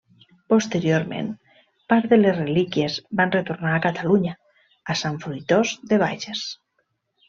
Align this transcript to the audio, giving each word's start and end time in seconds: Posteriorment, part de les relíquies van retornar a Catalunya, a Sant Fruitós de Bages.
Posteriorment, 0.53 1.29
part 1.93 2.09
de 2.15 2.19
les 2.23 2.35
relíquies 2.39 2.97
van 3.21 3.37
retornar 3.37 3.77
a 3.77 3.85
Catalunya, 3.87 4.37
a 4.97 5.01
Sant 5.07 5.25
Fruitós 5.27 5.79
de 5.95 6.05
Bages. 6.09 6.49